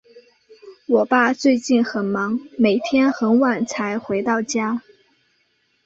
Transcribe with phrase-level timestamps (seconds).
[0.87, 4.81] 我爸最近很忙，每天很晚才回到家。